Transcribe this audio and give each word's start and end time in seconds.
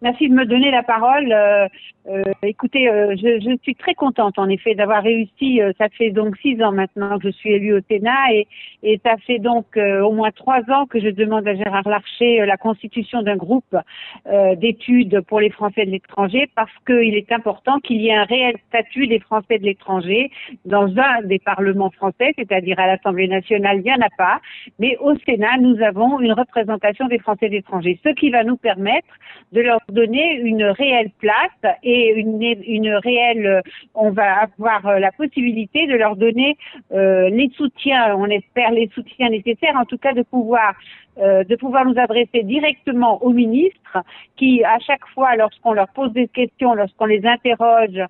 Merci 0.00 0.28
de 0.28 0.34
me 0.34 0.46
donner 0.46 0.70
la 0.70 0.84
parole. 0.84 1.32
Euh, 1.32 1.66
euh, 2.08 2.22
écoutez, 2.44 2.88
euh, 2.88 3.16
je, 3.16 3.40
je, 3.40 3.56
suis 3.62 3.74
très 3.74 3.94
contente 3.94 4.38
en 4.38 4.48
effet 4.48 4.76
d'avoir 4.76 5.02
réussi. 5.02 5.60
ça 5.76 5.88
fait 5.88 6.10
donc 6.10 6.36
six 6.38 6.62
ans 6.62 6.70
maintenant 6.70 7.18
que 7.18 7.28
je 7.28 7.32
suis 7.32 7.50
élue 7.50 7.74
au 7.74 7.80
Sénat 7.90 8.32
et, 8.32 8.46
et 8.84 9.00
ça 9.04 9.16
fait 9.26 9.40
donc 9.40 9.76
au 9.76 10.12
moins 10.12 10.30
trois 10.30 10.60
ans 10.70 10.86
que 10.86 11.00
je 11.00 11.08
demande 11.08 11.46
à 11.48 11.54
Gérard 11.54 11.88
Larcher 11.88 12.46
la 12.46 12.56
constitution 12.56 13.22
d'un 13.22 13.36
groupe 13.36 13.76
d'études 14.56 15.20
pour 15.22 15.40
les 15.40 15.50
Français 15.50 15.84
de 15.84 15.90
l'étranger 15.90 16.48
parce 16.54 16.72
qu'il 16.86 17.14
est 17.14 17.32
important 17.32 17.80
qu'il 17.80 18.00
y 18.00 18.08
ait 18.08 18.16
un 18.16 18.24
réel 18.24 18.54
statut 18.68 19.06
des 19.06 19.18
Français 19.18 19.58
de 19.58 19.64
l'étranger 19.64 20.30
dans 20.64 20.86
un 20.96 21.22
des 21.24 21.40
parlements 21.40 21.90
français, 21.90 22.32
c'est-à-dire 22.36 22.78
à, 22.78 22.86
l'Assemblée 22.86 23.28
nationale, 23.28 23.78
il 23.78 23.82
n'y 23.82 23.92
en 23.92 24.00
a 24.00 24.10
pas, 24.16 24.40
mais 24.78 24.96
au 24.98 25.16
Sénat, 25.26 25.58
nous 25.60 25.82
avons 25.82 26.20
une 26.20 26.32
représentation 26.32 27.06
des 27.08 27.18
Français 27.18 27.48
de 27.48 27.54
l'étranger, 27.54 27.98
ce 28.04 28.10
qui 28.10 28.30
va 28.30 28.44
nous 28.44 28.56
permettre 28.56 29.08
de 29.52 29.60
leur 29.60 29.80
donner 29.90 30.34
une 30.34 30.64
réelle 30.64 31.10
place 31.18 31.76
et 31.82 32.10
une, 32.10 32.42
une 32.42 32.94
réelle, 32.94 33.62
on 33.94 34.10
va 34.10 34.42
avoir 34.42 34.86
euh, 34.86 34.98
la 34.98 35.12
possibilité 35.12 35.86
de 35.86 35.94
leur 35.94 36.16
donner 36.16 36.56
euh, 36.92 37.28
les 37.30 37.50
soutiens, 37.56 38.14
on 38.16 38.26
espère 38.26 38.70
les 38.70 38.88
soutiens 38.94 39.30
nécessaires, 39.30 39.76
en 39.76 39.84
tout 39.84 39.98
cas 39.98 40.12
de 40.12 40.22
pouvoir 40.22 40.74
euh, 41.20 41.44
de 41.44 41.56
pouvoir 41.56 41.84
nous 41.84 41.98
adresser 41.98 42.42
directement 42.42 43.22
aux 43.22 43.30
ministres 43.30 43.98
qui, 44.36 44.62
à 44.64 44.78
chaque 44.78 45.06
fois, 45.14 45.36
lorsqu'on 45.36 45.72
leur 45.72 45.88
pose 45.88 46.12
des 46.12 46.28
questions, 46.28 46.74
lorsqu'on 46.74 47.06
les 47.06 47.24
interroge, 47.26 48.00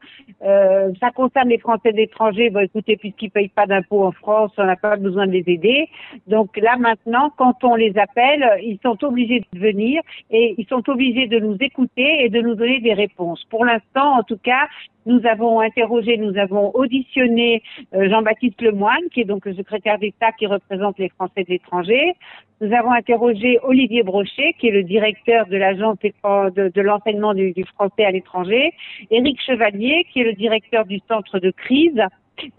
euh, 0.42 0.92
ça 1.00 1.10
concerne 1.10 1.48
les 1.48 1.58
Français 1.58 1.92
d'étranger, 1.92 2.50
bon 2.50 2.60
écoutez, 2.60 2.96
puisqu'ils 2.96 3.30
payent 3.30 3.48
pas 3.48 3.66
d'impôts 3.66 4.04
en 4.04 4.12
France, 4.12 4.52
on 4.58 4.64
n'a 4.64 4.76
pas 4.76 4.96
besoin 4.96 5.26
de 5.26 5.32
les 5.32 5.44
aider. 5.46 5.88
Donc 6.26 6.56
là 6.56 6.76
maintenant, 6.76 7.32
quand 7.36 7.64
on 7.64 7.74
les 7.74 7.96
appelle, 7.96 8.44
ils 8.62 8.78
sont 8.82 9.02
obligés 9.04 9.45
de 9.52 9.59
venir 9.59 10.02
et 10.30 10.54
ils 10.59 10.66
sont 10.66 10.88
obligés 10.88 11.26
de 11.26 11.38
nous 11.38 11.56
écouter 11.60 12.24
et 12.24 12.28
de 12.28 12.40
nous 12.40 12.54
donner 12.54 12.80
des 12.80 12.95
réponses. 12.95 13.45
Pour 13.50 13.64
l'instant, 13.64 14.18
en 14.18 14.22
tout 14.22 14.38
cas, 14.38 14.68
nous 15.08 15.26
avons 15.26 15.60
interrogé, 15.60 16.18
nous 16.18 16.37
avons 16.37 16.70
auditionné 16.74 17.62
euh, 17.95 18.09
Jean-Baptiste 18.10 18.60
Lemoine, 18.60 19.09
qui 19.12 19.23
est 19.23 19.24
donc 19.24 19.46
le 19.46 19.54
secrétaire 19.54 19.98
d'État 19.98 20.32
qui 20.32 20.46
représente 20.46 20.98
les 20.98 21.09
Français 21.09 21.45
de 21.45 21.48
l'étranger. 21.48 22.12
Nous 22.60 22.73
avons 22.74 22.92
interrogé 22.92 23.59
Olivier 23.62 24.02
Brochet, 24.02 24.54
qui 24.59 24.68
est 24.68 24.73
le 24.73 24.84
directeur 24.84 25.46
de 25.46 25.56
l'agence 25.56 25.96
de, 26.00 26.80
l'enseignement 26.80 27.32
du, 27.32 27.52
du, 27.52 27.65
français 27.65 28.04
à 28.04 28.10
l'étranger. 28.10 28.73
Éric 29.10 29.40
Chevalier, 29.40 30.04
qui 30.12 30.20
est 30.20 30.24
le 30.24 30.34
directeur 30.34 30.84
du 30.84 31.00
centre 31.09 31.38
de 31.38 31.50
crise. 31.52 32.02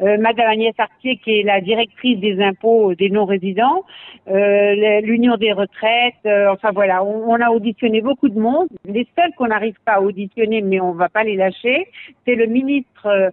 Euh, 0.01 0.17
Madame 0.17 0.47
Agnès 0.47 0.73
Artier, 0.77 1.17
qui 1.17 1.39
est 1.39 1.43
la 1.43 1.61
directrice 1.61 2.19
des 2.19 2.41
impôts 2.41 2.93
des 2.95 3.09
non-résidents, 3.09 3.83
euh, 4.29 5.01
l'Union 5.01 5.37
des 5.37 5.53
retraites, 5.53 6.13
euh, 6.25 6.51
enfin 6.51 6.71
voilà, 6.71 7.03
on, 7.03 7.39
a 7.39 7.49
auditionné 7.49 8.01
beaucoup 8.01 8.29
de 8.29 8.39
monde. 8.39 8.67
Les 8.85 9.07
seuls 9.17 9.31
qu'on 9.37 9.47
n'arrive 9.47 9.77
pas 9.85 9.93
à 9.93 10.01
auditionner, 10.01 10.61
mais 10.61 10.79
on 10.79 10.91
va 10.91 11.09
pas 11.09 11.23
les 11.23 11.35
lâcher, 11.35 11.87
c'est 12.25 12.35
le 12.35 12.45
ministre 12.45 13.07
euh, 13.07 13.29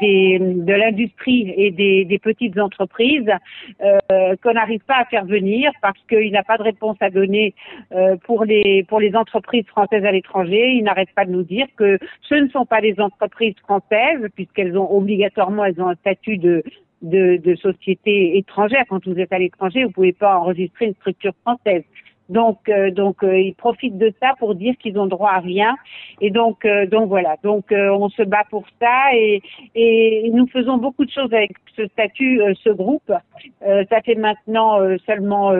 des, 0.00 0.38
de 0.40 0.72
l'industrie 0.72 1.52
et 1.56 1.70
des, 1.70 2.18
petites 2.18 2.58
entreprises 2.58 3.30
euh, 3.80 4.34
qu'on 4.42 4.54
n'arrive 4.54 4.80
pas 4.80 4.98
à 5.00 5.04
faire 5.04 5.24
venir 5.24 5.70
parce 5.80 5.98
qu'il 6.08 6.32
n'a 6.32 6.42
pas 6.42 6.58
de 6.58 6.62
réponse 6.62 6.96
à 7.00 7.10
donner 7.10 7.54
euh, 7.92 8.16
pour 8.24 8.44
les 8.44 8.84
pour 8.88 9.00
les 9.00 9.14
entreprises 9.14 9.66
françaises 9.66 10.04
à 10.04 10.12
l'étranger. 10.12 10.72
Il 10.72 10.84
n'arrête 10.84 11.10
pas 11.14 11.24
de 11.24 11.30
nous 11.30 11.44
dire 11.44 11.66
que 11.76 11.98
ce 12.22 12.34
ne 12.34 12.48
sont 12.48 12.66
pas 12.66 12.80
des 12.80 12.98
entreprises 12.98 13.54
françaises 13.62 14.26
puisqu'elles 14.34 14.76
ont 14.76 14.90
obligatoirement 14.90 15.62
un 15.62 15.94
statut 15.96 16.38
de 16.38 16.62
de, 17.02 17.36
de 17.36 17.54
société 17.54 18.36
étrangère. 18.38 18.84
Quand 18.88 19.06
vous 19.06 19.18
êtes 19.18 19.32
à 19.32 19.38
l'étranger, 19.38 19.84
vous 19.84 19.92
pouvez 19.92 20.12
pas 20.12 20.36
enregistrer 20.36 20.86
une 20.86 20.94
structure 20.94 21.34
française. 21.42 21.84
Donc, 22.28 22.68
euh, 22.68 22.90
donc 22.90 23.22
euh, 23.22 23.38
ils 23.38 23.54
profitent 23.54 23.96
de 23.96 24.12
ça 24.20 24.34
pour 24.38 24.54
dire 24.54 24.76
qu'ils 24.78 24.98
ont 24.98 25.06
droit 25.06 25.30
à 25.30 25.38
rien. 25.38 25.76
Et 26.20 26.30
donc, 26.30 26.64
euh, 26.64 26.86
donc 26.86 27.08
voilà. 27.08 27.36
Donc, 27.42 27.66
on 27.70 28.08
se 28.10 28.22
bat 28.22 28.44
pour 28.50 28.64
ça 28.80 29.14
et, 29.14 29.42
et 29.74 30.30
nous 30.32 30.46
faisons 30.48 30.76
beaucoup 30.76 31.04
de 31.04 31.10
choses 31.10 31.32
avec 31.32 31.52
ce 31.76 31.86
statut, 31.88 32.40
ce 32.62 32.70
groupe. 32.70 33.12
ça 33.62 34.00
fait 34.04 34.14
maintenant 34.14 34.78
seulement, 35.06 35.52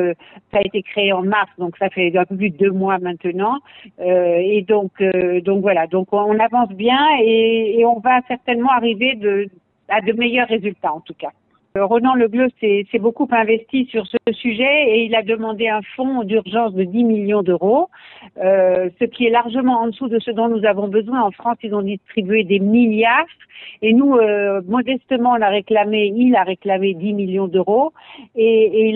ça 0.53 0.59
a 0.59 0.61
été 0.65 0.83
créé 0.83 1.13
en 1.13 1.23
mars, 1.23 1.51
donc 1.59 1.77
ça 1.79 1.89
fait 1.91 2.17
un 2.17 2.25
peu 2.25 2.37
plus 2.37 2.51
de 2.51 2.57
deux 2.57 2.71
mois 2.71 2.99
maintenant. 2.99 3.59
et 4.01 4.65
donc, 4.67 5.03
donc 5.45 5.63
voilà. 5.63 5.87
Donc, 5.87 6.13
on 6.13 6.39
avance 6.39 6.71
bien 6.71 6.99
et, 7.21 7.79
et 7.79 7.85
on 7.85 8.01
va 8.01 8.21
certainement 8.27 8.71
arriver 8.71 9.15
de, 9.15 9.49
à 9.89 10.01
de 10.01 10.13
meilleurs 10.13 10.49
résultats 10.49 10.93
en 10.93 11.01
tout 11.01 11.15
cas. 11.15 11.31
Euh, 11.77 11.85
Ronan 11.85 12.15
Legleux 12.15 12.49
s'est 12.61 12.87
beaucoup 12.99 13.29
investi 13.31 13.87
sur 13.87 14.07
ce 14.07 14.17
sujet 14.33 14.89
et 14.89 15.05
il 15.05 15.15
a 15.15 15.23
demandé 15.23 15.69
un 15.69 15.81
fonds 15.97 16.23
d'urgence 16.25 16.73
de 16.75 16.85
10 16.85 17.05
millions 17.05 17.43
d'euros, 17.43 17.91
euh, 18.43 18.89
ce 18.99 19.05
qui 19.05 19.27
est 19.27 19.31
largement 19.31 19.81
en 19.83 19.89
dessous 19.89 20.09
de 20.09 20.19
ce 20.19 20.31
dont 20.31 20.49
nous 20.49 20.65
avons 20.65 20.89
besoin. 20.89 21.23
En 21.23 21.31
France, 21.31 21.59
ils 21.63 21.75
ont 21.75 21.83
distribué 21.83 22.45
des 22.45 22.59
milliards 22.59 23.27
et 23.83 23.93
nous, 23.93 24.17
euh, 24.17 24.61
modestement, 24.67 25.33
on 25.33 25.43
a 25.43 25.49
réclamé, 25.49 26.13
il 26.15 26.35
a 26.37 26.43
réclamé 26.43 26.95
10 26.95 27.13
millions 27.13 27.49
d'euros 27.49 27.93
et, 28.35 28.95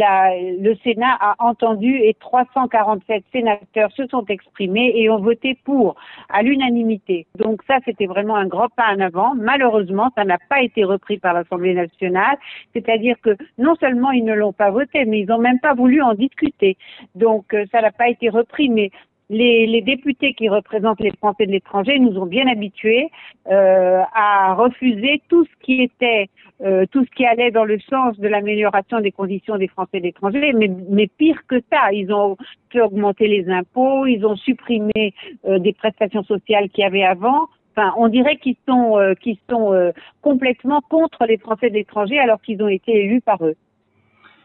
le 0.61 0.75
Sénat 0.83 1.17
a 1.21 1.35
entendu 1.39 1.97
et 1.97 2.15
347 2.15 3.25
sénateurs 3.33 3.91
se 3.93 4.07
sont 4.07 4.25
exprimés 4.27 4.93
et 4.97 5.11
ont 5.11 5.21
voté 5.21 5.59
pour 5.65 5.97
à 6.29 6.43
l'unanimité. 6.43 7.27
Donc 7.37 7.63
ça, 7.67 7.79
c'était 7.85 8.07
vraiment 8.07 8.37
un 8.37 8.47
grand 8.47 8.69
pas 8.69 8.95
en 8.95 9.01
avant. 9.01 9.35
Malheureusement, 9.35 10.11
ça 10.17 10.25
n'a 10.25 10.39
pas 10.49 10.63
été 10.63 10.85
repris 10.85 11.19
par 11.19 11.35
l'Assemblée 11.35 11.75
nationale 11.75 12.37
c'est-à-dire 12.73 13.17
que 13.21 13.37
non 13.59 13.75
seulement 13.77 14.11
ils 14.11 14.25
ne 14.25 14.35
l'ont 14.35 14.53
pas 14.53 14.71
voté, 14.71 15.05
mais 15.05 15.21
ils 15.21 15.27
n'ont 15.27 15.39
même 15.39 15.61
pas 15.61 15.75
voulu 15.75 16.03
en 16.03 16.15
discuter. 16.15 16.77
Donc 17.15 17.55
euh, 17.55 17.65
ça 17.73 17.81
n'a 17.81 17.93
pas 17.93 18.09
été 18.09 18.29
repris, 18.29 18.69
mais 18.69 18.91
les, 19.31 19.81
députés 19.81 20.35
qui 20.35 20.51
représentent 20.51 21.01
les 21.01 21.13
Français 21.13 21.47
de 21.47 21.53
l'étranger 21.53 21.99
nous 21.99 22.19
ont 22.19 22.27
bien 22.27 22.47
habitués 22.47 23.09
euh, 23.51 24.03
à 24.15 24.53
refuser 24.55 25.23
tout 25.31 25.47
ce 25.47 25.65
qui 25.65 25.81
était, 25.81 26.29
euh, 26.61 26.85
tout 26.91 27.03
ce 27.05 27.11
qui 27.13 27.25
allait 27.25 27.51
dans 27.51 27.65
le 27.65 27.79
sens 27.81 28.19
de 28.19 28.29
l'amélioration 28.29 29.01
des 29.01 29.11
conditions 29.11 29.57
des 29.57 29.69
Français 29.69 30.01
de 30.01 30.05
l'étranger, 30.05 30.53
mais, 30.53 30.71
mais 30.91 31.07
pire 31.07 31.41
que 31.49 31.63
ça, 31.73 31.93
ils 31.93 32.13
ont 32.13 32.37
fait 32.71 32.83
augmenter 32.83 33.27
les 33.27 33.49
impôts, 33.49 34.05
ils 34.05 34.27
ont 34.27 34.37
supprimé 34.37 35.15
des 35.45 35.73
prestations 35.73 36.25
sociales 36.25 36.69
qu'il 36.69 36.83
y 36.83 36.87
avait 36.87 37.05
avant, 37.05 37.49
Enfin, 37.75 37.93
on 37.97 38.09
dirait 38.09 38.37
qu'ils 38.37 38.57
sont, 38.69 38.99
euh, 38.99 39.15
sont 39.49 39.73
euh, 39.73 39.93
complètement 40.21 40.83
contre 40.91 41.25
les 41.27 41.39
Français 41.39 41.71
de 41.71 41.75
l'étranger 41.75 42.19
alors 42.19 42.41
qu'ils 42.43 42.63
ont 42.63 42.69
été 42.69 43.05
élus 43.05 43.23
par 43.23 43.45
eux. 43.45 43.55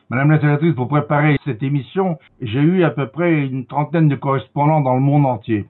Madame 0.10 0.32
la 0.32 0.40
sénatrice, 0.40 0.74
pour 0.74 0.88
préparer 0.88 1.38
cette 1.44 1.62
émission, 1.62 2.18
j'ai 2.42 2.62
eu 2.62 2.84
à 2.86 2.90
peu 2.92 3.08
près 3.08 3.46
une 3.46 3.66
trentaine 3.66 4.08
de 4.08 4.16
correspondants 4.16 4.80
dans 4.80 4.94
le 4.94 5.02
monde 5.02 5.26
entier. 5.26 5.66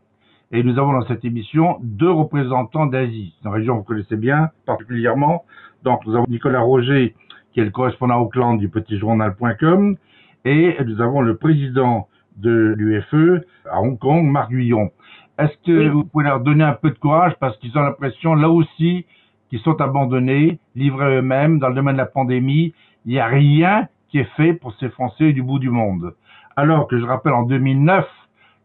Et 0.51 0.61
nous 0.61 0.77
avons 0.77 0.93
dans 0.93 1.05
cette 1.07 1.25
émission 1.25 1.77
deux 1.81 2.11
représentants 2.11 2.85
d'Asie, 2.85 3.33
une 3.43 3.51
région 3.51 3.73
que 3.73 3.79
vous 3.79 3.85
connaissez 3.85 4.15
bien 4.15 4.51
particulièrement. 4.67 5.43
Donc 5.83 6.05
nous 6.05 6.15
avons 6.15 6.25
Nicolas 6.29 6.61
Roger, 6.61 7.15
qui 7.51 7.61
est 7.61 7.65
le 7.65 7.71
correspondant 7.71 8.21
Auckland 8.21 8.59
du 8.59 8.69
petitjournal.com, 8.69 9.97
et 10.45 10.77
nous 10.85 11.01
avons 11.01 11.21
le 11.21 11.35
président 11.35 12.07
de 12.37 12.75
l'UFE 12.77 13.43
à 13.69 13.81
Hong 13.81 13.97
Kong, 13.97 14.23
Marc 14.25 14.51
Guillon. 14.51 14.91
Est-ce 15.39 15.55
que 15.65 15.89
vous 15.89 16.03
pouvez 16.03 16.25
leur 16.25 16.39
donner 16.39 16.63
un 16.63 16.73
peu 16.73 16.89
de 16.89 16.97
courage 16.97 17.33
parce 17.39 17.57
qu'ils 17.57 17.77
ont 17.77 17.81
l'impression, 17.81 18.33
là 18.33 18.49
aussi, 18.49 19.05
qu'ils 19.49 19.59
sont 19.59 19.79
abandonnés, 19.81 20.59
livrés 20.75 21.17
eux-mêmes 21.17 21.59
dans 21.59 21.69
le 21.69 21.75
domaine 21.75 21.93
de 21.93 21.99
la 21.99 22.07
pandémie. 22.07 22.73
Il 23.05 23.11
n'y 23.11 23.19
a 23.19 23.27
rien 23.27 23.87
qui 24.09 24.19
est 24.19 24.29
fait 24.35 24.53
pour 24.53 24.73
ces 24.75 24.89
Français 24.89 25.33
du 25.33 25.43
bout 25.43 25.59
du 25.59 25.69
monde. 25.69 26.15
Alors 26.55 26.87
que 26.87 26.99
je 26.99 27.05
rappelle, 27.05 27.33
en 27.33 27.43
2009, 27.43 28.05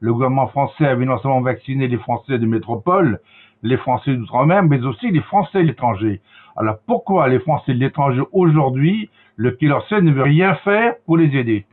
le 0.01 0.13
gouvernement 0.13 0.49
français 0.49 0.87
avait 0.87 1.05
non 1.05 1.19
seulement 1.19 1.43
vacciné 1.43 1.89
les 1.89 1.99
Français 1.99 2.39
de 2.39 2.47
métropole, 2.47 3.21
les 3.63 3.77
Français 3.77 4.15
d'outre-mer, 4.15 4.63
mais 4.65 4.83
aussi 4.83 5.11
les 5.11 5.21
Français 5.21 5.63
de 5.63 5.69
l'étranger. 5.69 6.21
Alors 6.57 6.79
pourquoi 6.87 7.29
les 7.29 7.39
Français 7.39 7.75
de 7.75 7.79
l'étranger 7.79 8.23
aujourd'hui, 8.33 9.11
le 9.37 9.53
Quai 9.53 9.69
ne 9.69 10.11
veut 10.11 10.23
rien 10.23 10.55
faire 10.57 10.95
pour 11.07 11.17
les 11.19 11.37
aider? 11.37 11.67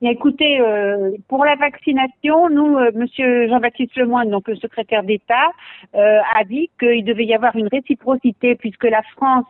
Écoutez, 0.00 0.60
euh, 0.60 1.10
pour 1.26 1.44
la 1.44 1.56
vaccination, 1.56 2.48
nous, 2.50 2.78
euh, 2.78 2.92
Monsieur 2.94 3.48
Jean-Baptiste 3.48 3.96
Lemoyne, 3.96 4.30
donc 4.30 4.46
le 4.46 4.54
secrétaire 4.54 5.02
d'État, 5.02 5.50
euh, 5.96 6.20
a 6.38 6.44
dit 6.44 6.70
qu'il 6.78 7.04
devait 7.04 7.24
y 7.24 7.34
avoir 7.34 7.56
une 7.56 7.66
réciprocité 7.66 8.54
puisque 8.54 8.84
la 8.84 9.02
France 9.16 9.46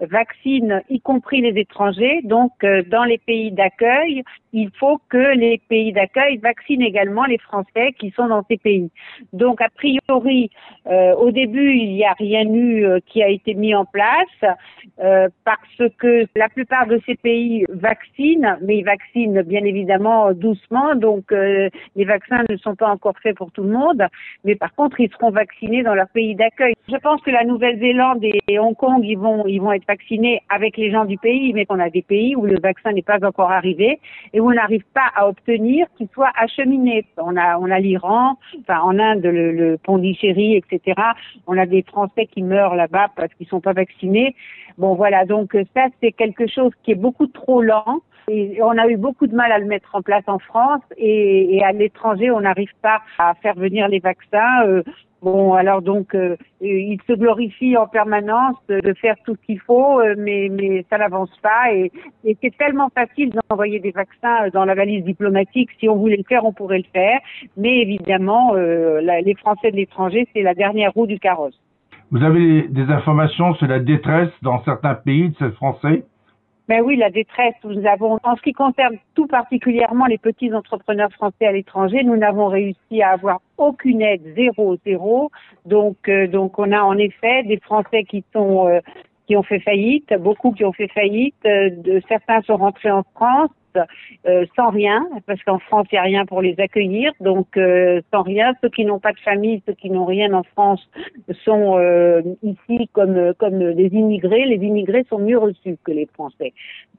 vaccine, 0.00 0.80
y 0.88 0.98
compris 1.00 1.42
les 1.42 1.60
étrangers. 1.60 2.20
Donc, 2.24 2.52
dans 2.88 3.04
les 3.04 3.18
pays 3.18 3.52
d'accueil, 3.52 4.22
il 4.54 4.70
faut 4.78 4.98
que 5.10 5.36
les 5.36 5.60
pays 5.68 5.92
d'accueil 5.92 6.38
vaccinent 6.38 6.82
également 6.82 7.24
les 7.24 7.38
Français 7.38 7.92
qui 7.98 8.10
sont 8.12 8.28
dans 8.28 8.44
ces 8.48 8.56
pays. 8.56 8.90
Donc, 9.34 9.60
a 9.60 9.68
priori, 9.68 10.50
au 10.86 11.30
début, 11.30 11.74
il 11.74 11.94
n'y 11.94 12.04
a 12.04 12.14
rien 12.14 12.44
eu 12.44 13.00
qui 13.06 13.22
a 13.22 13.28
été 13.28 13.54
mis 13.54 13.74
en 13.74 13.84
place 13.84 14.54
parce 14.96 15.90
que 15.98 16.26
la 16.34 16.48
plupart 16.48 16.86
de 16.86 17.00
ces 17.06 17.16
pays 17.16 17.64
vaccinent, 17.68 18.58
mais 18.62 18.78
ils 18.78 18.84
vaccinent 18.84 19.42
bien 19.42 19.64
évidemment 19.64 19.81
évidemment 19.82 20.32
doucement, 20.32 20.94
donc 20.94 21.30
les 21.30 22.04
vaccins 22.04 22.44
ne 22.48 22.56
sont 22.56 22.74
pas 22.74 22.88
encore 22.88 23.14
faits 23.22 23.36
pour 23.36 23.50
tout 23.50 23.62
le 23.64 23.70
monde, 23.70 24.02
mais 24.44 24.54
par 24.54 24.72
contre, 24.74 25.00
ils 25.00 25.10
seront 25.10 25.30
vaccinés 25.30 25.82
dans 25.82 25.94
leur 25.94 26.08
pays 26.08 26.34
d'accueil. 26.34 26.74
Je 26.88 26.96
pense 26.96 27.20
que 27.22 27.30
la 27.30 27.44
Nouvelle-Zélande 27.44 28.24
et 28.24 28.58
Hong 28.58 28.76
Kong, 28.76 29.02
ils 29.04 29.18
vont, 29.18 29.46
ils 29.46 29.60
vont 29.60 29.72
être 29.72 29.86
vaccinés 29.86 30.40
avec 30.48 30.76
les 30.76 30.90
gens 30.90 31.04
du 31.04 31.18
pays, 31.18 31.52
mais 31.52 31.66
qu'on 31.66 31.80
a 31.80 31.90
des 31.90 32.02
pays 32.02 32.36
où 32.36 32.46
le 32.46 32.58
vaccin 32.60 32.92
n'est 32.92 33.02
pas 33.02 33.18
encore 33.24 33.50
arrivé 33.50 33.98
et 34.32 34.40
où 34.40 34.50
on 34.50 34.54
n'arrive 34.54 34.84
pas 34.94 35.08
à 35.16 35.28
obtenir 35.28 35.86
qu'il 35.96 36.08
soit 36.14 36.32
acheminé. 36.38 37.04
On 37.16 37.36
a, 37.36 37.58
on 37.58 37.70
a 37.70 37.78
l'Iran, 37.78 38.36
enfin 38.60 38.80
en 38.80 38.98
Inde, 38.98 39.24
le, 39.24 39.52
le 39.52 39.78
Pondichéry, 39.78 40.56
etc. 40.56 41.00
On 41.46 41.58
a 41.58 41.66
des 41.66 41.82
Français 41.82 42.26
qui 42.26 42.42
meurent 42.42 42.76
là-bas 42.76 43.08
parce 43.16 43.32
qu'ils 43.34 43.48
sont 43.48 43.60
pas 43.60 43.72
vaccinés. 43.72 44.34
Bon, 44.78 44.94
voilà. 44.94 45.24
Donc 45.24 45.56
ça, 45.74 45.86
c'est 46.00 46.12
quelque 46.12 46.46
chose 46.46 46.72
qui 46.82 46.92
est 46.92 46.96
beaucoup 46.96 47.26
trop 47.26 47.62
lent. 47.62 48.00
Et 48.28 48.58
on 48.62 48.76
a 48.78 48.88
eu 48.88 48.96
beaucoup 48.96 49.26
de 49.26 49.34
mal 49.34 49.52
à 49.52 49.58
le 49.58 49.66
mettre 49.66 49.94
en 49.94 50.02
place 50.02 50.24
en 50.26 50.38
France 50.38 50.82
et, 50.96 51.56
et 51.56 51.64
à 51.64 51.72
l'étranger, 51.72 52.30
on 52.30 52.40
n'arrive 52.40 52.72
pas 52.80 53.00
à 53.18 53.34
faire 53.34 53.54
venir 53.54 53.88
les 53.88 53.98
vaccins. 53.98 54.66
Euh, 54.66 54.82
bon, 55.22 55.54
alors 55.54 55.82
donc, 55.82 56.14
euh, 56.14 56.36
il 56.60 56.98
se 57.06 57.12
glorifie 57.12 57.76
en 57.76 57.86
permanence 57.86 58.56
de 58.68 58.94
faire 58.94 59.16
tout 59.24 59.34
ce 59.34 59.46
qu'il 59.46 59.60
faut, 59.60 60.00
euh, 60.00 60.14
mais, 60.16 60.48
mais 60.50 60.84
ça 60.88 60.98
n'avance 60.98 61.36
pas. 61.42 61.72
Et, 61.72 61.90
et 62.24 62.36
c'est 62.42 62.56
tellement 62.56 62.90
facile 62.94 63.30
d'envoyer 63.30 63.80
des 63.80 63.90
vaccins 63.90 64.48
dans 64.52 64.64
la 64.64 64.74
valise 64.74 65.04
diplomatique. 65.04 65.70
Si 65.80 65.88
on 65.88 65.96
voulait 65.96 66.16
le 66.16 66.24
faire, 66.28 66.44
on 66.44 66.52
pourrait 66.52 66.78
le 66.78 66.92
faire. 66.92 67.18
Mais 67.56 67.80
évidemment, 67.80 68.54
les 68.54 69.34
Français 69.38 69.70
de 69.70 69.76
l'étranger, 69.76 70.28
c'est 70.32 70.42
la 70.42 70.54
dernière 70.54 70.92
roue 70.92 71.06
du 71.06 71.18
carrosse. 71.18 71.58
Vous 72.10 72.22
avez 72.22 72.68
des 72.68 72.90
informations 72.90 73.54
sur 73.54 73.66
la 73.66 73.80
détresse 73.80 74.30
dans 74.42 74.62
certains 74.64 74.94
pays 74.94 75.30
de 75.30 75.34
ces 75.36 75.50
Français? 75.52 76.04
Ben 76.72 76.80
oui, 76.80 76.96
la 76.96 77.10
détresse, 77.10 77.52
nous 77.64 77.86
avons, 77.86 78.18
en 78.22 78.34
ce 78.34 78.40
qui 78.40 78.54
concerne 78.54 78.96
tout 79.14 79.26
particulièrement 79.26 80.06
les 80.06 80.16
petits 80.16 80.54
entrepreneurs 80.54 81.12
français 81.12 81.44
à 81.44 81.52
l'étranger, 81.52 82.02
nous 82.02 82.16
n'avons 82.16 82.46
réussi 82.46 83.02
à 83.02 83.10
avoir 83.10 83.42
aucune 83.58 84.00
aide, 84.00 84.22
zéro, 84.34 84.78
zéro. 84.86 85.30
Donc, 85.66 86.08
euh, 86.08 86.26
donc 86.26 86.58
on 86.58 86.72
a 86.72 86.80
en 86.80 86.96
effet 86.96 87.42
des 87.42 87.58
Français 87.58 88.04
qui 88.04 88.24
sont 88.32 88.68
euh, 88.68 88.80
qui 89.26 89.36
ont 89.36 89.42
fait 89.42 89.60
faillite, 89.60 90.14
beaucoup 90.18 90.52
qui 90.52 90.64
ont 90.64 90.72
fait 90.72 90.88
faillite. 90.88 91.34
Euh, 91.44 92.00
certains 92.08 92.40
sont 92.40 92.56
rentrés 92.56 92.90
en 92.90 93.02
France 93.14 93.50
euh, 94.26 94.46
sans 94.56 94.70
rien, 94.70 95.06
parce 95.26 95.42
qu'en 95.42 95.58
France, 95.58 95.86
il 95.90 95.96
n'y 95.96 95.98
a 95.98 96.02
rien 96.02 96.26
pour 96.26 96.42
les 96.42 96.58
accueillir. 96.58 97.12
Donc, 97.20 97.56
euh, 97.56 98.00
sans 98.12 98.22
rien, 98.22 98.52
ceux 98.62 98.68
qui 98.68 98.84
n'ont 98.84 98.98
pas 98.98 99.12
de 99.12 99.18
famille, 99.18 99.62
ceux 99.66 99.74
qui 99.74 99.90
n'ont 99.90 100.04
rien 100.04 100.32
en 100.32 100.42
France, 100.42 100.86
sont 101.44 101.78
euh, 101.78 102.22
ici 102.42 102.88
comme, 102.92 103.34
comme 103.38 103.74
des 103.74 103.88
immigrés. 103.88 104.44
Les 104.44 104.64
immigrés 104.64 105.04
sont 105.08 105.18
mieux 105.18 105.38
reçus 105.38 105.76
que 105.84 105.92
les 105.92 106.06
Français. 106.14 106.52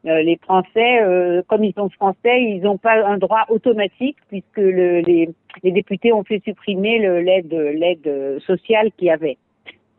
les 0.04 0.38
Français, 0.42 1.44
comme 1.48 1.64
ils 1.64 1.74
sont 1.74 1.90
français, 1.90 2.42
ils 2.42 2.62
n'ont 2.62 2.78
pas 2.78 3.06
un 3.06 3.18
droit 3.18 3.46
automatique, 3.50 4.18
puisque 4.30 4.58
le, 4.58 5.00
les, 5.02 5.30
députés 5.64 6.12
ont 6.12 6.24
fait 6.24 6.42
supprimer 6.44 7.00
l'aide 7.22 8.40
sociale 8.46 8.92
qu'il 8.98 9.08
y 9.08 9.12
avait. 9.12 9.38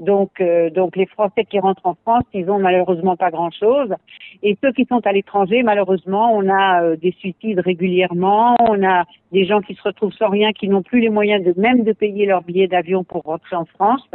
Donc, 0.00 0.40
euh, 0.40 0.70
donc 0.70 0.96
les 0.96 1.06
Français 1.06 1.44
qui 1.44 1.60
rentrent 1.60 1.86
en 1.86 1.94
France, 1.94 2.24
ils 2.32 2.50
ont 2.50 2.58
malheureusement 2.58 3.16
pas 3.16 3.30
grand-chose. 3.30 3.94
Et 4.42 4.58
ceux 4.62 4.72
qui 4.72 4.86
sont 4.86 5.06
à 5.06 5.12
l'étranger, 5.12 5.62
malheureusement, 5.62 6.34
on 6.34 6.48
a 6.48 6.82
euh, 6.82 6.96
des 6.96 7.12
suicides 7.12 7.60
régulièrement, 7.60 8.56
on 8.68 8.82
a 8.84 9.04
des 9.30 9.44
gens 9.44 9.60
qui 9.60 9.74
se 9.74 9.82
retrouvent 9.82 10.12
sans 10.14 10.30
rien, 10.30 10.52
qui 10.52 10.68
n'ont 10.68 10.82
plus 10.82 11.00
les 11.00 11.10
moyens 11.10 11.44
de 11.44 11.54
même 11.60 11.84
de 11.84 11.92
payer 11.92 12.26
leur 12.26 12.42
billet 12.42 12.66
d'avion 12.66 13.04
pour 13.04 13.22
rentrer 13.22 13.54
en 13.54 13.66
France, 13.66 14.06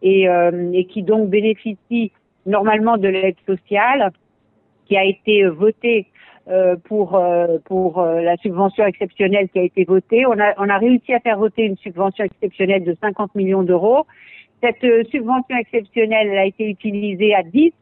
et, 0.00 0.28
euh, 0.28 0.72
et 0.72 0.86
qui 0.86 1.02
donc 1.02 1.28
bénéficient 1.28 2.10
normalement 2.46 2.96
de 2.96 3.08
l'aide 3.08 3.36
sociale 3.46 4.10
qui 4.86 4.96
a 4.96 5.04
été 5.04 5.44
votée 5.44 6.06
pour 6.84 7.22
pour 7.66 8.00
la 8.00 8.38
subvention 8.38 8.86
exceptionnelle 8.86 9.50
qui 9.50 9.58
a 9.58 9.62
été 9.64 9.84
votée. 9.84 10.24
On 10.24 10.40
a 10.40 10.54
on 10.56 10.70
a 10.70 10.78
réussi 10.78 11.12
à 11.12 11.20
faire 11.20 11.36
voter 11.36 11.64
une 11.64 11.76
subvention 11.76 12.24
exceptionnelle 12.24 12.84
de 12.84 12.96
50 13.02 13.34
millions 13.34 13.62
d'euros 13.62 14.06
cette 14.60 14.82
euh, 14.84 15.04
subvention 15.10 15.56
exceptionnelle 15.56 16.36
a 16.36 16.44
été 16.44 16.68
utilisée 16.68 17.34
à 17.34 17.42
10% 17.42 17.72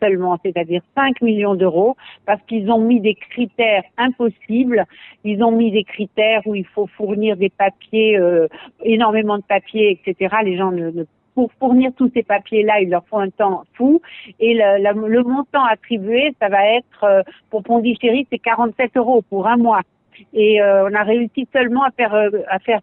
seulement, 0.00 0.38
c'est-à-dire 0.44 0.82
5 0.94 1.20
millions 1.22 1.54
d'euros, 1.54 1.96
parce 2.26 2.40
qu'ils 2.42 2.70
ont 2.70 2.80
mis 2.80 3.00
des 3.00 3.14
critères 3.14 3.84
impossibles. 3.98 4.84
Ils 5.24 5.42
ont 5.42 5.52
mis 5.52 5.70
des 5.70 5.84
critères 5.84 6.42
où 6.46 6.54
il 6.54 6.66
faut 6.66 6.86
fournir 6.86 7.36
des 7.36 7.50
papiers, 7.50 8.16
euh, 8.16 8.48
énormément 8.82 9.38
de 9.38 9.44
papiers, 9.44 10.00
etc. 10.04 10.36
Les 10.44 10.56
gens 10.56 10.70
ne, 10.70 10.90
ne 10.90 11.04
pour 11.34 11.52
fournir 11.54 11.90
tous 11.96 12.10
ces 12.14 12.22
papiers-là, 12.22 12.80
il 12.80 12.90
leur 12.90 13.04
faut 13.08 13.18
un 13.18 13.30
temps 13.30 13.64
fou. 13.74 14.00
Et 14.38 14.54
le, 14.54 15.08
le 15.08 15.22
montant 15.24 15.64
attribué, 15.64 16.34
ça 16.40 16.48
va 16.48 16.64
être, 16.76 17.04
euh, 17.04 17.22
pour 17.50 17.62
Pondichéry, 17.64 18.26
c'est 18.30 18.38
47 18.38 18.96
euros 18.96 19.22
pour 19.22 19.46
un 19.48 19.56
mois 19.56 19.80
et 20.32 20.60
euh, 20.60 20.88
on 20.88 20.94
a 20.94 21.02
réussi 21.02 21.46
seulement 21.52 21.82
à 21.84 21.90
faire 21.90 22.14
euh, 22.14 22.30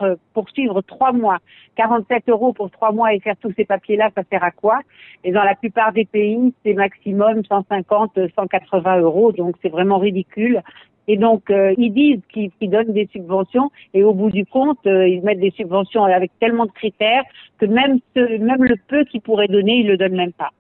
euh, 0.02 0.16
poursuivre 0.34 0.82
trois 0.82 1.12
mois. 1.12 1.40
47 1.76 2.30
euros 2.30 2.54
pour 2.54 2.70
trois 2.72 2.92
mois 2.92 3.14
et 3.14 3.20
faire 3.20 3.36
tous 3.42 3.54
ces 3.56 3.66
papiers-là, 3.66 4.10
ça 4.16 4.24
sert 4.30 4.44
à 4.44 4.52
quoi? 4.52 4.80
Et 5.24 5.32
dans 5.32 5.44
la 5.44 5.56
plupart 5.56 5.94
des 5.94 6.06
pays, 6.06 6.54
c'est 6.64 6.74
maximum 6.74 7.44
150, 7.46 8.20
180 8.36 9.00
euros, 9.00 9.32
donc 9.32 9.56
c'est 9.62 9.70
vraiment 9.70 9.98
ridicule. 9.98 10.62
Et 11.08 11.18
donc, 11.18 11.44
ils 11.50 11.92
disent 11.92 12.22
qu'ils 12.32 12.70
donnent 12.70 12.94
des 12.94 13.10
subventions 13.12 13.72
et 13.94 14.04
au 14.04 14.14
bout 14.14 14.30
du 14.30 14.46
compte, 14.46 14.80
ils 14.86 15.22
mettent 15.24 15.40
des 15.40 15.52
subventions 15.52 16.04
avec 16.04 16.32
tellement 16.40 16.68
de 16.68 16.72
critères 16.72 17.24
que 17.58 17.66
même, 17.66 18.00
ce, 18.16 18.38
même 18.38 18.64
le 18.64 18.76
peu 18.88 19.04
qu'ils 19.06 19.22
pourraient 19.22 19.48
donner, 19.48 19.80
ils 19.80 19.88
le 19.88 19.98
donnent 19.98 20.16
même 20.16 20.34
pas. 20.34 20.52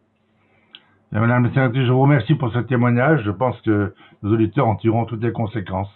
Madame 1.12 1.44
la 1.44 1.54
sénatrice, 1.54 1.86
je 1.86 1.92
vous 1.92 2.02
remercie 2.02 2.36
pour 2.36 2.54
ce 2.54 2.60
témoignage. 2.60 3.22
Je 3.26 3.32
pense 3.32 3.60
que 3.62 3.94
nos 4.24 4.34
auditeurs 4.34 4.68
en 4.68 4.78
tireront 4.78 5.04
toutes 5.04 5.24
les 5.24 5.34
conséquences. 5.34 5.94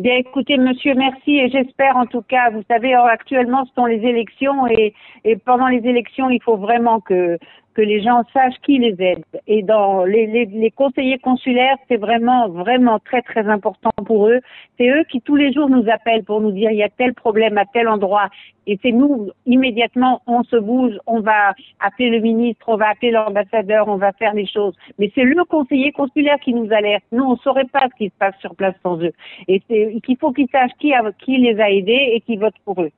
Bien, 0.00 0.14
écoutez, 0.16 0.56
monsieur, 0.56 0.94
merci 0.94 1.36
et 1.36 1.50
j'espère 1.50 1.94
en 1.98 2.06
tout 2.06 2.22
cas, 2.22 2.48
vous 2.48 2.62
savez, 2.68 2.94
actuellement 2.94 3.66
ce 3.66 3.74
sont 3.74 3.84
les 3.84 3.98
élections 3.98 4.66
et, 4.66 4.94
et 5.24 5.36
pendant 5.36 5.66
les 5.66 5.86
élections, 5.86 6.30
il 6.30 6.42
faut 6.42 6.56
vraiment 6.56 7.00
que 7.00 7.38
que 7.74 7.82
les 7.82 8.02
gens 8.02 8.22
sachent 8.32 8.58
qui 8.62 8.78
les 8.78 8.96
aide. 8.98 9.24
Et 9.46 9.62
dans 9.62 10.04
les, 10.04 10.26
les, 10.26 10.46
les 10.46 10.70
conseillers 10.70 11.18
consulaires, 11.18 11.76
c'est 11.88 11.96
vraiment, 11.96 12.48
vraiment 12.48 12.98
très, 12.98 13.22
très 13.22 13.46
important 13.48 13.90
pour 14.06 14.28
eux. 14.28 14.40
C'est 14.78 14.88
eux 14.88 15.04
qui 15.10 15.20
tous 15.20 15.36
les 15.36 15.52
jours 15.52 15.68
nous 15.68 15.88
appellent 15.88 16.24
pour 16.24 16.40
nous 16.40 16.52
dire 16.52 16.70
il 16.70 16.78
y 16.78 16.82
a 16.82 16.88
tel 16.88 17.14
problème 17.14 17.58
à 17.58 17.64
tel 17.66 17.88
endroit. 17.88 18.28
Et 18.66 18.78
c'est 18.82 18.92
nous, 18.92 19.30
immédiatement, 19.46 20.22
on 20.26 20.42
se 20.44 20.56
bouge, 20.56 20.96
on 21.06 21.20
va 21.20 21.54
appeler 21.80 22.10
le 22.10 22.20
ministre, 22.20 22.68
on 22.68 22.76
va 22.76 22.90
appeler 22.90 23.10
l'ambassadeur, 23.10 23.88
on 23.88 23.96
va 23.96 24.12
faire 24.12 24.34
les 24.34 24.46
choses. 24.46 24.74
Mais 24.98 25.10
c'est 25.14 25.24
le 25.24 25.44
conseiller 25.44 25.92
consulaire 25.92 26.38
qui 26.40 26.54
nous 26.54 26.72
alerte. 26.72 27.04
Nous, 27.10 27.24
on 27.24 27.32
ne 27.32 27.38
saurait 27.38 27.64
pas 27.64 27.88
ce 27.90 27.96
qui 27.96 28.06
se 28.06 28.14
passe 28.18 28.36
sur 28.40 28.54
place 28.54 28.74
sans 28.82 29.00
eux. 29.02 29.12
Et 29.48 29.62
c'est 29.68 30.00
qu'il 30.04 30.16
faut 30.18 30.32
qu'ils 30.32 30.48
sachent 30.50 30.76
qui, 30.78 30.92
qui 31.18 31.38
les 31.38 31.58
a 31.60 31.70
aidés 31.70 32.12
et 32.14 32.20
qui 32.20 32.36
vote 32.36 32.54
pour 32.64 32.80
eux. 32.82 32.90